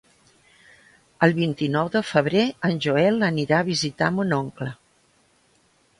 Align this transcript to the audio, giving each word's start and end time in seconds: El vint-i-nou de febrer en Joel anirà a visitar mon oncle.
El 1.27 1.35
vint-i-nou 1.39 1.91
de 1.97 2.01
febrer 2.13 2.45
en 2.69 2.81
Joel 2.87 3.21
anirà 3.31 3.61
a 3.61 3.67
visitar 3.71 4.11
mon 4.17 4.37
oncle. 4.43 4.71